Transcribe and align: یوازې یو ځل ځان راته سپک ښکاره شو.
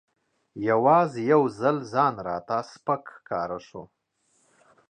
یوازې 0.69 1.21
یو 1.31 1.43
ځل 1.59 1.77
ځان 1.93 2.13
راته 2.27 2.57
سپک 2.71 3.01
ښکاره 3.15 3.59
شو. 3.67 3.83